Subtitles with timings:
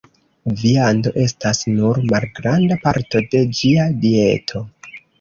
[0.61, 4.69] Viando estas nur malgranda parto de ĝia dieto.